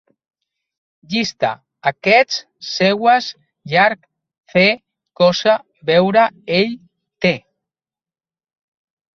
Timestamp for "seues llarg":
2.69-4.01